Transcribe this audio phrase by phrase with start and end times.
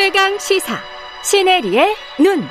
[0.00, 0.78] 최강 시사
[1.22, 2.42] 시네리의 눈.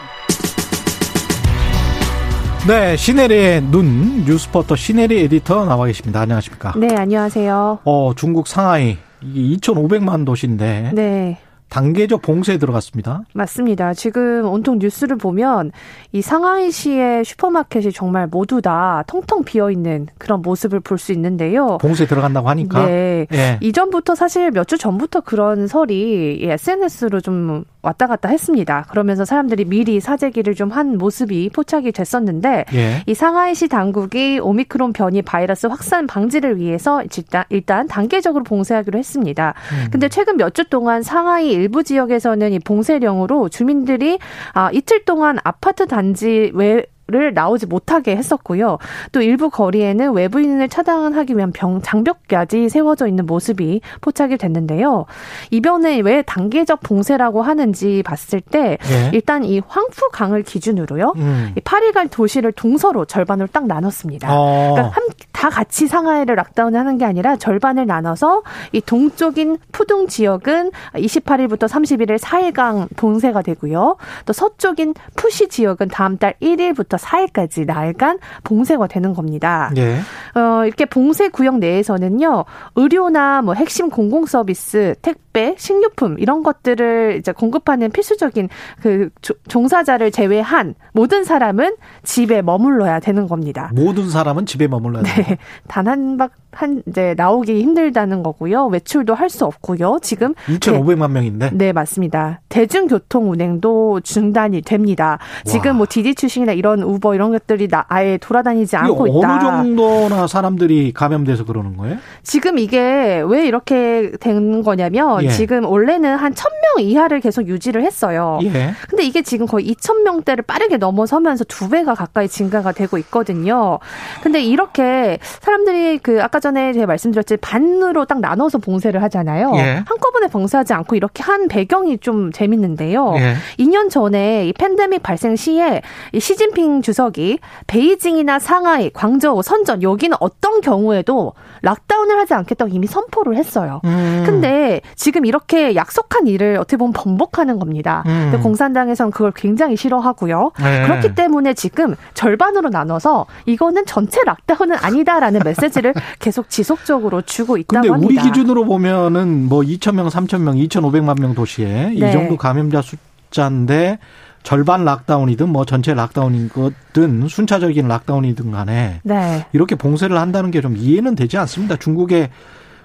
[2.67, 6.21] 네, 시네리의 눈 뉴스포터 시네리 에디터 나와 계십니다.
[6.21, 6.73] 안녕하십니까?
[6.77, 7.79] 네, 안녕하세요.
[7.83, 11.39] 어, 중국 상하이 이게 2,500만 도시인데 네.
[11.69, 13.21] 단계적 봉쇄에 들어갔습니다.
[13.33, 13.93] 맞습니다.
[13.93, 15.71] 지금 온통 뉴스를 보면
[16.11, 21.77] 이 상하이시의 슈퍼마켓이 정말 모두 다 텅텅 비어 있는 그런 모습을 볼 수 있는데요.
[21.79, 22.85] 봉쇄 들어간다고 하니까.
[22.85, 23.25] 네.
[23.31, 23.57] 예.
[23.61, 28.85] 이전부터 사실 몇 주 전부터 그런 설이 SNS로 좀 왔다 갔다 했습니다.
[28.89, 33.03] 그러면서 사람들이 미리 사재기를 좀 한 모습이 포착이 됐었는데 예.
[33.07, 39.53] 이 상하이시 당국이 오미크론 변이 바이러스 확산 방지를 위해서 일단, 일단 단계적으로 봉쇄하기로 했습니다.
[39.71, 39.87] 음.
[39.91, 44.19] 근데 최근 몇 주 동안 상하이 일부 지역에서는 이 봉쇄령으로 주민들이
[44.53, 48.77] 아, 이틀 동안 아파트 단지 외를 나오지 못하게 했었고요.
[49.11, 55.05] 또 일부 거리에는 외부인을 차단하기 위한 병, 장벽까지 세워져 있는 모습이 포착이 됐는데요.
[55.51, 59.11] 이 변에 왜 단계적 봉쇄라고 하는지 봤을 때 예.
[59.13, 61.13] 일단 이 황푸강을 기준으로요.
[61.17, 61.53] 음.
[61.57, 64.27] 이 파리갈 도시를 동서로 절반으로 딱 나눴습니다.
[64.31, 64.73] 어.
[64.73, 65.03] 그러니까 한,
[65.39, 72.89] 다 같이 상하이를 락다운하는 게 아니라 절반을 나눠서 이 동쪽인 푸둥 지역은 28일부터 31일 4일간
[72.97, 73.95] 봉쇄가 되고요.
[74.25, 79.71] 또 서쪽인 푸시 지역은 다음 달 1일부터 4일까지 나흘간 봉쇄가 되는 겁니다.
[79.77, 79.99] 예.
[80.37, 82.43] 어, 이렇게 봉쇄 구역 내에서는요,
[82.75, 88.49] 의료나 뭐 핵심 공공 서비스, 택배, 식료품 이런 것들을 이제 공급하는 필수적인
[88.81, 93.71] 그 조- 종사자를 제외한 모든 사람은 집에 머물러야 되는 겁니다.
[93.73, 95.23] 모든 사람은 집에 머물러야 돼.
[95.23, 95.37] 네,
[95.67, 98.67] 단한 박, 한, 이제, 나오기 힘들다는 거고요.
[98.67, 99.99] 외출도 할 수 없고요.
[100.01, 100.33] 지금.
[100.47, 101.51] 2,500만 명인데.
[101.53, 102.41] 네, 맞습니다.
[102.49, 105.19] 대중교통 운행도 중단이 됩니다.
[105.45, 109.31] 지금 뭐 디디 출신이나 이런 우버 이런 것들이 나, 아예 돌아다니지 않고 있다.
[109.33, 111.97] 어느 정도나 사람들이 감염돼서 그러는 거예요?
[112.23, 115.29] 지금 이게 왜 이렇게 된 거냐면 예.
[115.29, 118.39] 지금 원래는 한 1000명 이하를 계속 유지를 했어요.
[118.41, 118.73] 예.
[118.89, 123.77] 근데 이게 지금 거의 2,000명대를 빠르게 넘어서면서 두 배가 가까이 증가가 되고 있거든요.
[124.23, 129.53] 근데 이렇게 사람들이 그 아까 전에 제가 말씀드렸지 반으로 딱 나눠서 봉쇄를 하잖아요.
[129.55, 129.83] 예.
[129.85, 133.13] 한꺼번에 봉쇄하지 않고 이렇게 한 배경이 좀 재밌는데요.
[133.17, 133.35] 예.
[133.57, 135.81] 2년 전에 이 팬데믹 발생 시에
[136.13, 143.35] 이 시진핑 주석이 베이징이나 상하이, 광저우, 선전 여기는 어떤 경우에도 락다운을 하지 않겠다고 이미 선포를
[143.35, 143.81] 했어요.
[143.85, 144.23] 음.
[144.25, 148.03] 근데 지금 이렇게 약속한 일을 어떻게 보면 번복하는 겁니다.
[148.07, 148.39] 음.
[148.41, 150.51] 공산당에서는 그걸 굉장히 싫어하고요.
[150.61, 150.83] 네.
[150.83, 155.93] 그렇기 때문에 지금 절반으로 나눠서 이거는 전체 락다운은 아니다라는 메시지를
[156.29, 158.21] 계속 지속적으로 주고 있다고 근데 합니다.
[158.21, 162.11] 우리 기준으로 보면은 뭐 2,000명, 3,000명, 2,500만 명 도시에 이 네.
[162.11, 163.97] 정도 감염자 숫자인데
[164.43, 169.45] 절반 락다운이든 뭐 전체 락다운이든 순차적인 락다운이든 간에 네.
[169.53, 171.77] 이렇게 봉쇄를 한다는 게 좀 이해는 되지 않습니다.
[171.77, 172.29] 중국의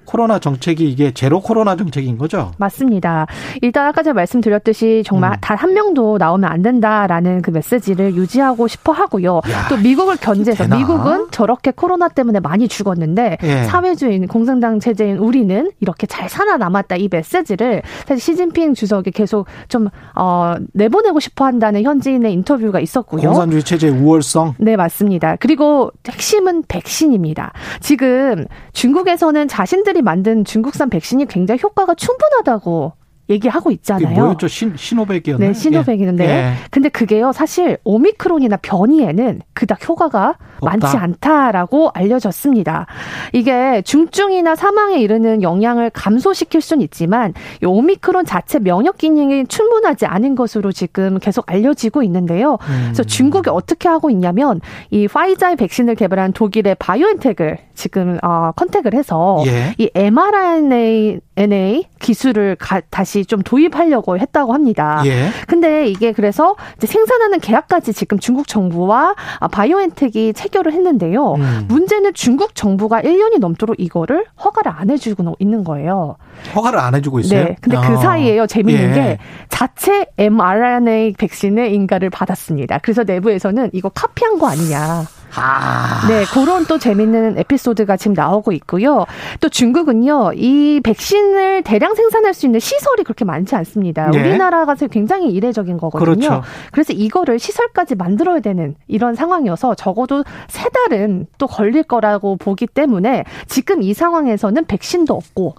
[0.04, 2.52] 코로나 정책이 이게 제로 코로나 정책인 거죠?
[2.58, 3.26] 맞습니다.
[3.62, 5.36] 일단 아까 제가 말씀드렸듯이 정말 음.
[5.40, 9.36] 단한 명도 나오면 안 된다라는 그 메시지를 유지하고 싶어 하고요.
[9.50, 10.76] 야, 또 미국을 견제해서 되나?
[10.76, 13.62] 미국은 저렇게 코로나 때문에 많이 죽었는데 예.
[13.64, 20.54] 사회주의 공산당 체제인 우리는 이렇게 잘 살아남았다 이 메시지를 사실 시진핑 주석이 계속 좀 어,
[20.72, 23.22] 내보내고 싶어 한다는 현지인의 인터뷰가 있었고요.
[23.22, 24.54] 공산주의 체제의 우월성.
[24.58, 25.36] 네, 맞습니다.
[25.40, 27.52] 그리고 핵심은 백신입니다.
[27.80, 32.92] 지금 중국에서는 자신들 이 만든 중국산 백신이 굉장히 효과가 충분하다고
[33.30, 34.14] 얘기하고 있잖아요.
[34.14, 34.48] 뭐였죠?
[34.48, 35.48] 신, 신호백이었나요?
[35.48, 36.28] 네, 시노백이는데.
[36.28, 36.52] 예.
[36.70, 42.86] 근데 그게요, 사실 오미크론이나 변이에는 그닥 효과가 많지 않다라고 알려졌습니다.
[43.32, 50.34] 이게 중증이나 사망에 이르는 영향을 감소시킬 수는 있지만 이 오미크론 자체 면역 기능이 충분하지 않은
[50.34, 52.58] 것으로 지금 계속 알려지고 있는데요.
[52.84, 59.42] 그래서 중국이 어떻게 하고 있냐면 이 파이자의 백신을 개발한 독일의 바이오엔텍을 지금 어, 컨택을 해서
[59.46, 59.74] 예.
[59.78, 65.02] 이 mRNA NA 기술을 가- 다시 좀 도입하려고 했다고 합니다.
[65.06, 65.28] 예.
[65.46, 71.34] 근데 이게 그래서 생산하는 계약까지 지금 중국 정부와 아, 바이오엔텍이 체결을 했는데요.
[71.34, 71.64] 음.
[71.68, 76.16] 문제는 중국 정부가 1년이 넘도록 이거를 허가를 안 해주고 있는 거예요.
[76.54, 77.44] 허가를 안 해주고 있어요.
[77.44, 77.56] 네.
[77.60, 77.96] 근데 그 어.
[77.96, 78.46] 사이에요.
[78.46, 78.94] 재밌는 예.
[78.94, 79.18] 게
[79.48, 82.78] 자체 mRNA 백신의 인가를 받았습니다.
[82.78, 85.04] 그래서 내부에서는 이거 카피한 거 아니냐.
[85.36, 86.06] 아.
[86.08, 89.06] 네, 그런 또 재밌는 에피소드가 지금 나오고 있고요.
[89.40, 94.10] 또 중국은요, 이 백신을 대량 생산할 수 있는 시설이 그렇게 많지 않습니다.
[94.10, 94.20] 네.
[94.20, 96.14] 우리나라가 굉장히 이례적인 거거든요.
[96.14, 96.42] 그렇죠.
[96.72, 103.24] 그래서 이거를 시설까지 만들어야 되는 이런 상황이어서 적어도 세 달은 또 걸릴 거라고 보기 때문에
[103.46, 105.54] 지금 이 상황에서는 백신도 없고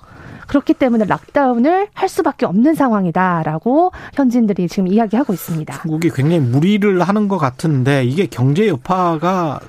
[0.47, 5.81] 그렇기 때문에 락다운을 할 수밖에 없는 상황이다라고 현지인들이 지금 이야기하고 있습니다.
[5.81, 9.59] 중국이 굉장히 무리를 하는 것 같은데 이게 경제 여파가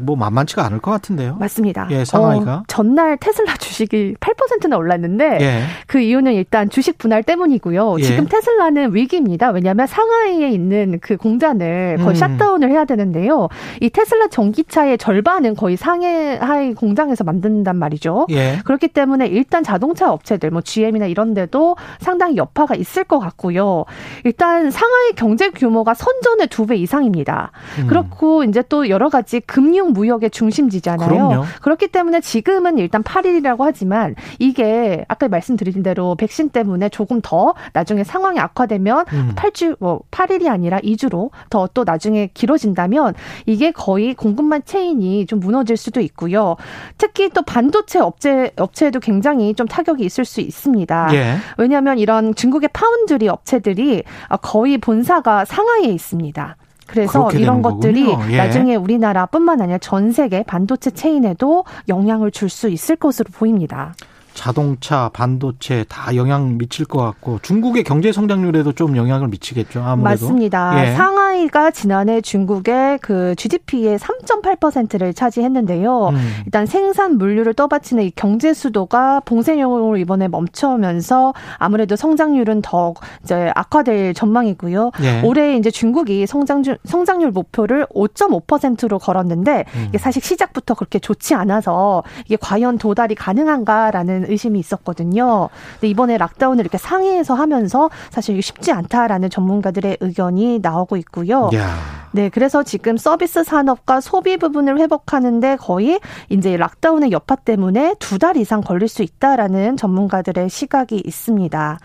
[0.00, 1.36] 뭐 만만치가 않을 것 같은데요.
[1.38, 1.88] 맞습니다.
[1.90, 5.62] 예, 상하이가 어, 전날 테슬라 주식이 8%나 올랐는데 예.
[5.86, 7.96] 그 이유는 일단 주식 분할 때문이고요.
[7.98, 8.02] 예.
[8.02, 9.50] 지금 테슬라는 위기입니다.
[9.50, 12.14] 왜냐하면 상하이에 있는 그 공장을 거의 음.
[12.14, 13.48] 샷다운을 해야 되는데요.
[13.80, 18.26] 이 테슬라 전기차의 절반은 거의 상하이 공장에서 만든단 말이죠.
[18.30, 18.58] 예.
[18.64, 23.84] 그렇기 때문에 일단 자동차 업체들, 뭐 GM이나 이런 데도 상당히 여파가 있을 것 같고요.
[24.24, 27.50] 일단 상하이 경제 규모가 선전의 두 배 이상입니다.
[27.80, 27.86] 음.
[27.88, 31.08] 그렇고 이제 또 여러 가지 금융 무역의 중심지잖아요.
[31.08, 31.44] 그럼요.
[31.62, 38.04] 그렇기 때문에 지금은 일단 8일이라고 하지만 이게 아까 말씀드린 대로 백신 때문에 조금 더 나중에
[38.04, 39.32] 상황이 악화되면 음.
[39.36, 43.14] 8주 뭐 8일이 아니라 2주로 더 또 나중에 길어진다면
[43.46, 46.56] 이게 거의 공급망 체인이 좀 무너질 수도 있고요.
[46.98, 51.10] 특히 또 반도체 업체 업체에도 굉장히 좀 타격이 있을 수 있습니다.
[51.14, 51.36] 예.
[51.56, 54.04] 왜냐하면 이런 중국의 파운드리 업체들이
[54.42, 56.56] 거의 본사가 상하이에 있습니다.
[56.90, 58.06] 그래서 이런 것들이.
[58.30, 58.36] 예.
[58.36, 63.94] 나중에 우리나라뿐만 아니라 전 세계 반도체 체인에도 영향을 줄 수 있을 것으로 보입니다.
[64.34, 69.82] 자동차, 반도체 다 영향 미칠 것 같고 중국의 경제 성장률에도 좀 영향을 미치겠죠.
[69.82, 70.26] 아무래도.
[70.26, 70.86] 맞습니다.
[70.86, 70.94] 예.
[70.94, 76.08] 상하이가 지난해 중국의 그 GDP의 3.8%를 차지했는데요.
[76.08, 76.30] 음.
[76.46, 84.14] 일단 생산 물류를 떠받치는 이 경제 수도가 봉쇄령으로 이번에 멈춰면서 아무래도 성장률은 더 이제 악화될
[84.14, 84.90] 전망이고요.
[85.02, 85.22] 예.
[85.22, 89.84] 올해 이제 중국이 성장률 성장률 목표를 5.5%로 걸었는데 음.
[89.88, 95.48] 이게 사실 시작부터 그렇게 좋지 않아서 이게 과연 도달이 가능한가라는 의심이 있었거든요.
[95.74, 101.50] 근데 이번에 락다운을 이렇게 상해에서 하면서 사실 쉽지 않다라는 전문가들의 의견이 나오고 있고요.
[101.54, 101.99] 야.
[102.12, 108.36] 네, 그래서 지금 서비스 산업과 소비 부분을 회복하는데 거의 이제 락다운의 여파 때문에 두 달
[108.36, 111.78] 이상 걸릴 수 있다라는 전문가들의 시각이 있습니다.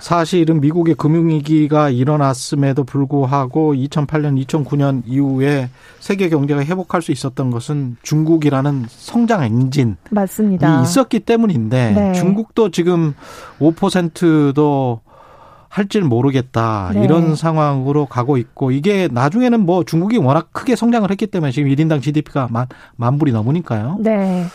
[0.00, 5.70] 사실은 미국의 금융위기가 일어났음에도 불구하고 2008년, 2009년 이후에
[6.00, 10.82] 세계 경제가 회복할 수 있었던 것은 중국이라는 성장 엔진이 맞습니다.
[10.82, 12.12] 있었기 때문인데 네.
[12.12, 13.14] 중국도 지금
[13.58, 15.00] 5%도
[15.70, 17.04] 할줄 모르겠다 네.
[17.04, 22.02] 이런 상황으로 가고 있고 이게 나중에는 뭐 중국이 워낙 크게 성장을 했기 때문에 지금 1인당
[22.02, 23.98] GDP가 만, 만 불이 넘으니까요.
[24.00, 24.46] 네,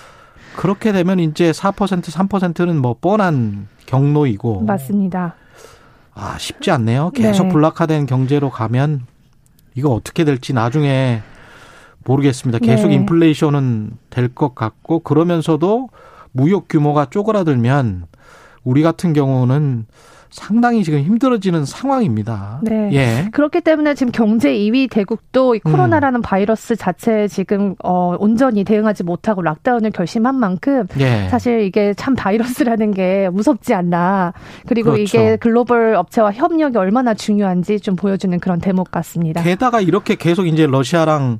[0.57, 1.71] 그렇게 되면 이제 4%
[2.01, 5.35] 3%는 뭐 뻔한 경로이고 맞습니다.
[6.13, 7.12] 아, 쉽지 않네요.
[7.12, 7.53] 계속 네.
[7.53, 9.06] 블락화된 경제로 가면
[9.73, 11.21] 이거 어떻게 될지 나중에
[12.03, 12.59] 모르겠습니다.
[12.59, 12.95] 계속 네.
[12.95, 15.89] 인플레이션은 될 것 같고 그러면서도
[16.33, 18.07] 무역 규모가 쪼그라들면
[18.65, 19.85] 우리 같은 경우는
[20.35, 22.59] 상당히 지금 힘들어지는 상황입니다.
[22.61, 22.89] 네.
[22.91, 23.29] 예.
[23.31, 25.71] 그렇기 때문에 지금 경제 2위 대국도 이 음.
[25.71, 31.29] 코로나라는 바이러스 자체에 지금 어 온전히 대응하지 못하고 락다운을 결심한 만큼 예.
[31.29, 34.33] 사실 이게 참 바이러스라는 게 무섭지 않나.
[34.67, 35.03] 그리고 그렇죠.
[35.03, 39.41] 이게 글로벌 업체와 협력이 얼마나 중요한지 좀 보여주는 그런 대목 같습니다.
[39.41, 41.38] 게다가 이렇게 계속 이제 러시아랑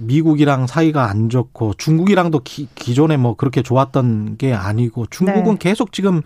[0.00, 5.58] 미국이랑 사이가 안 좋고 중국이랑도 기, 기존에 뭐 그렇게 좋았던 게 아니고 중국은 네.
[5.58, 6.22] 계속 지금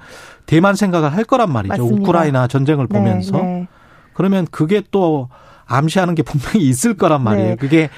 [0.46, 1.82] 대만 생각을 할 거란 말이죠.
[1.82, 2.02] 맞습니다.
[2.02, 3.36] 우크라이나 전쟁을 네, 보면서.
[3.38, 3.68] 네.
[4.12, 5.28] 그러면 그게 또
[5.66, 7.50] 암시하는 게 분명히 있을 거란 말이에요.
[7.50, 7.56] 네.
[7.56, 7.90] 그게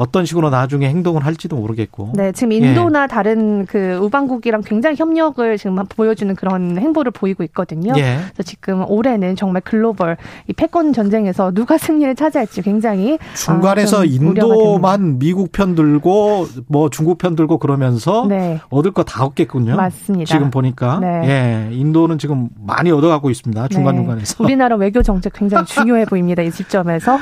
[0.00, 2.12] 어떤 식으로 나중에 행동을 할지도 모르겠고.
[2.14, 2.56] 네, 지금 예.
[2.56, 7.92] 인도나 다른 그 우방국이랑 굉장히 협력을 지금 보여주는 그런 행보를 보이고 있거든요.
[7.98, 8.16] 예.
[8.32, 10.16] 그래서 지금 올해는 정말 글로벌
[10.48, 17.18] 이 패권 전쟁에서 누가 승리를 차지할지 굉장히 중간에서 아, 인도만 미국 편 들고 뭐 중국
[17.18, 19.76] 편 들고 그러면서 네, 얻을 거 다 얻겠군요.
[19.76, 20.24] 맞습니다.
[20.32, 21.68] 지금 보니까 네.
[21.70, 23.68] 예, 인도는 지금 많이 얻어가고 있습니다.
[23.68, 24.36] 중간 중간에서.
[24.38, 24.44] 네.
[24.44, 26.42] 우리나라 외교 정책 굉장히 중요해 보입니다.
[26.42, 27.18] 이 시점에서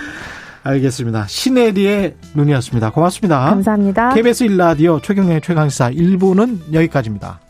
[0.63, 1.27] 알겠습니다.
[1.27, 2.91] 신혜리의 눈이었습니다.
[2.91, 3.51] 고맙습니다.
[3.51, 4.15] 감사합니다.
[4.15, 7.41] KBS 1라디오 최경영의 최강시사 1부는 여기까지입니다.